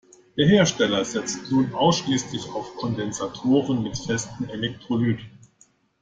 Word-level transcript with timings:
Der 0.35 0.47
Hersteller 0.47 1.05
setzt 1.05 1.51
nun 1.51 1.75
ausschließlich 1.75 2.49
auf 2.55 2.75
Kondensatoren 2.77 3.83
mit 3.83 3.99
festem 3.99 4.49
Elektrolyt. 4.49 5.19